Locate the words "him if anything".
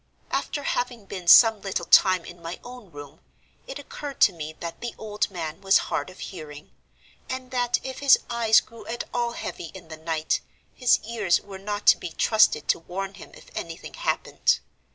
13.13-13.93